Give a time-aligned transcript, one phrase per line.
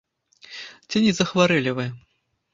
[0.89, 1.89] Ці не захварэлі вы?